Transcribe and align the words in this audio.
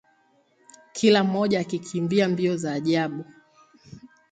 kila 0.93 1.23
mmoja 1.23 1.59
akikimbia 1.59 2.29
mbio 2.29 2.57
za 2.57 2.73
ajabu 2.73 3.25